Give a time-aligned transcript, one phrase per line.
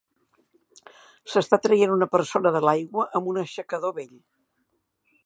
[1.31, 4.21] S"està traient una persona de l"aigua amb un aixecador vell.